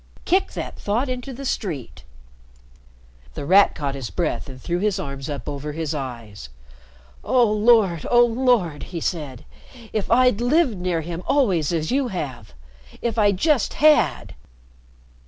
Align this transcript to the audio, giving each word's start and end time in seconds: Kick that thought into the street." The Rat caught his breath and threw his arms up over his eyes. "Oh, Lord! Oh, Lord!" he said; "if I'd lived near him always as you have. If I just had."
Kick 0.25 0.53
that 0.53 0.79
thought 0.79 1.09
into 1.09 1.31
the 1.31 1.45
street." 1.45 2.03
The 3.35 3.45
Rat 3.45 3.75
caught 3.75 3.93
his 3.93 4.09
breath 4.09 4.49
and 4.49 4.59
threw 4.59 4.79
his 4.79 4.99
arms 4.99 5.29
up 5.29 5.47
over 5.47 5.73
his 5.73 5.93
eyes. 5.93 6.49
"Oh, 7.23 7.45
Lord! 7.51 8.03
Oh, 8.09 8.25
Lord!" 8.25 8.81
he 8.97 8.99
said; 8.99 9.45
"if 9.93 10.09
I'd 10.09 10.41
lived 10.41 10.79
near 10.79 11.01
him 11.01 11.21
always 11.27 11.71
as 11.71 11.91
you 11.91 12.07
have. 12.07 12.55
If 13.03 13.19
I 13.19 13.31
just 13.31 13.75
had." 13.75 14.33